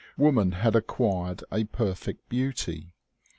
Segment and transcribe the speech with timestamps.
[0.17, 2.95] Woman had acquired a perfect beauty.